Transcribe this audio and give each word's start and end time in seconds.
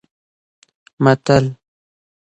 متل: 1.03 1.45